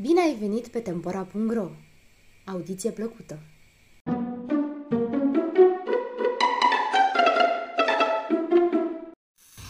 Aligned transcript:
Bine 0.00 0.20
ai 0.20 0.36
venit 0.40 0.68
pe 0.68 0.78
Tempora.ro! 0.78 1.68
Audiție 2.44 2.90
plăcută! 2.90 3.38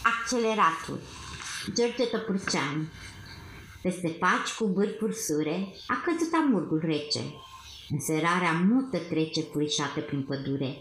Acceleratul 0.03 0.99
George 1.73 2.05
Tăpurceanu 2.05 2.83
Peste 3.81 4.07
faci 4.07 4.53
cu 4.57 4.67
bârfuri 4.67 5.15
sure 5.15 5.67
a 5.87 6.01
căzut 6.05 6.33
amurgul 6.33 6.79
rece. 6.79 7.19
Înserarea 7.89 8.51
mută 8.51 8.97
trece 8.97 9.41
furișată 9.41 9.99
prin 9.99 10.23
pădure. 10.23 10.77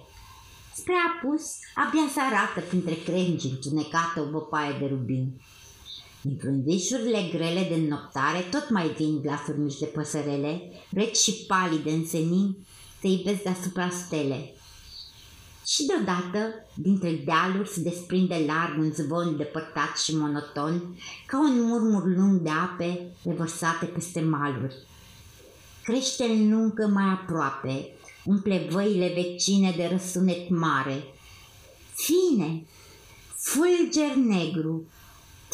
Spre 0.75 0.95
apus, 1.09 1.43
abia 1.75 2.09
se 2.13 2.21
arată 2.21 2.61
printre 2.61 2.95
crengi 2.95 3.47
întunecată 3.47 4.21
o 4.21 4.31
băpaie 4.31 4.79
de 4.79 4.87
rubin. 4.87 5.41
Din 6.27 6.39
frunzișurile 6.39 7.29
grele 7.33 7.67
de 7.69 7.87
noptare 7.89 8.41
tot 8.51 8.71
mai 8.71 8.89
vin 8.89 9.21
glasuri 9.21 9.59
mici 9.59 9.79
de 9.79 9.85
păsărele, 9.85 10.63
reci 10.91 11.17
și 11.17 11.45
palide 11.47 11.91
în 11.91 12.07
senin, 12.07 12.57
se 13.01 13.09
ivesc 13.09 13.43
deasupra 13.43 13.89
stele. 13.89 14.55
Și 15.67 15.87
deodată, 15.87 16.55
dintre 16.75 17.23
dealuri 17.25 17.69
se 17.69 17.81
desprinde 17.81 18.45
larg 18.47 18.79
un 18.79 18.93
zvon 18.93 19.37
depărtat 19.37 19.99
și 20.05 20.17
monoton, 20.17 20.99
ca 21.27 21.39
un 21.39 21.63
murmur 21.63 22.07
lung 22.17 22.41
de 22.41 22.51
ape 22.51 23.13
revărsate 23.25 23.87
peste 23.87 24.21
maluri. 24.21 24.75
Crește 25.83 26.25
în 26.25 26.51
lungă 26.51 26.87
mai 26.87 27.05
aproape, 27.05 27.89
umple 28.25 28.67
văile 28.71 29.13
vecine 29.15 29.75
de 29.77 29.89
răsunet 29.93 30.49
mare. 30.49 31.05
Fine, 31.95 32.67
fulger 33.37 34.15
negru, 34.15 34.87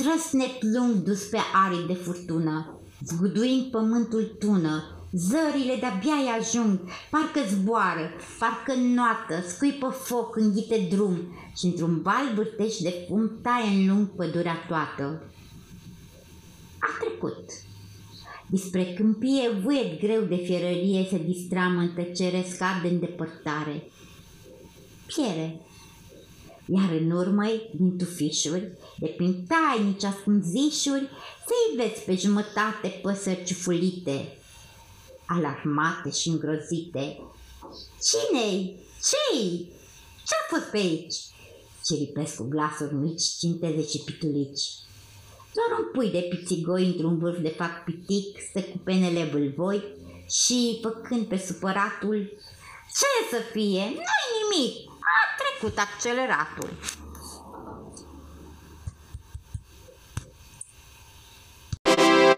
trăsnet 0.03 0.63
lung 0.75 0.95
dus 0.95 1.23
pe 1.23 1.39
arii 1.65 1.87
de 1.87 1.95
furtună, 1.95 2.81
zguduind 3.05 3.71
pământul 3.71 4.37
tună, 4.39 5.03
Zările 5.15 5.77
de-abia 5.81 6.35
ajung, 6.39 6.81
parcă 7.11 7.41
zboară, 7.49 8.11
parcă 8.39 8.75
noată, 8.75 9.49
scuipă 9.49 9.89
foc, 9.89 10.37
înghite 10.37 10.87
drum 10.91 11.17
și 11.57 11.65
într-un 11.65 12.03
bal 12.03 12.33
vârteș 12.35 12.77
de 12.77 13.05
fum 13.09 13.31
taie 13.43 13.81
în 13.81 13.89
lung 13.89 14.09
pădurea 14.09 14.65
toată. 14.69 15.23
A 16.79 16.89
trecut. 17.01 17.51
Despre 18.47 18.85
câmpie 18.85 19.51
vuiet 19.63 20.01
greu 20.01 20.23
de 20.23 20.37
fierărie 20.37 21.07
se 21.11 21.19
distramă 21.19 21.81
în 21.81 21.93
tăcere 21.95 22.45
scade 22.49 22.89
în 22.89 23.01
depărtare. 23.01 23.91
Piere, 25.07 25.61
iar 26.67 26.91
în 27.01 27.11
urmă, 27.11 27.45
din 27.75 27.99
tufișuri, 27.99 28.73
de 28.99 29.07
prin 29.07 29.47
tainici 29.47 30.05
ascunzișuri, 30.05 31.09
să-i 31.47 31.77
vezi 31.77 32.05
pe 32.05 32.15
jumătate 32.15 32.89
păsări 33.03 33.45
ciufulite, 33.45 34.37
alarmate 35.27 36.11
și 36.11 36.29
îngrozite. 36.29 37.19
Cine-i? 38.03 38.77
Ce-i? 39.03 39.71
Ce-a 40.27 40.57
fost 40.59 40.71
pe 40.71 40.77
aici? 40.77 41.15
Ciripesc 41.85 42.37
cu 42.37 42.45
glasuri 42.49 42.95
mici, 42.95 43.23
cinteze 43.39 43.87
și 43.87 43.99
pitulici. 44.05 44.63
Doar 45.55 45.79
un 45.79 45.87
pui 45.93 46.11
de 46.11 46.27
pițigoi 46.31 46.87
într-un 46.87 47.19
vârf 47.19 47.41
de 47.41 47.49
fac 47.49 47.85
pitic, 47.85 48.39
stă 48.49 48.63
cu 48.63 48.79
penele 48.85 49.25
vâlvoi 49.25 49.83
și, 50.29 50.79
făcând 50.83 51.27
pe 51.27 51.37
supăratul, 51.37 52.33
ce 52.99 53.37
să 53.37 53.43
fie? 53.53 53.83
Nu-i 53.85 54.29
nimic, 54.39 54.92
a 55.63 55.69
trecut 55.69 55.79
acceleratul. 55.79 56.71